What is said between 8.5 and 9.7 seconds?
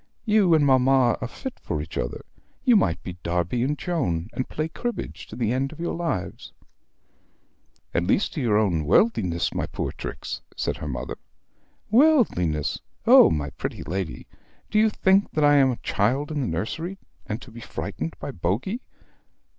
own to your worldliness, my